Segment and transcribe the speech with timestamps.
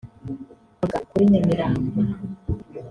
[0.83, 1.87] Avuga kuri Nyamirambo